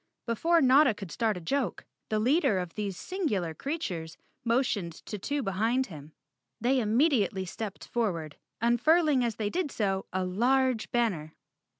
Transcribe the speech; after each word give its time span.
Before 0.25 0.61
Notta 0.63 0.95
could 0.95 1.11
start 1.11 1.37
a 1.37 1.39
joke, 1.39 1.85
the 2.09 2.17
leader 2.17 2.57
of 2.57 2.73
these 2.73 2.97
singular 2.97 3.53
creatures 3.53 4.17
motioned 4.43 4.93
to 5.05 5.19
two 5.19 5.43
behind 5.43 5.85
him. 5.93 6.13
They 6.59 6.79
immediately 6.79 7.45
stepped 7.45 7.85
forward, 7.87 8.37
unfurling 8.61 9.23
as 9.23 9.35
they 9.35 9.51
did 9.51 9.69
so 9.71 10.07
a 10.11 10.25
large 10.25 10.89
banner. 10.89 11.35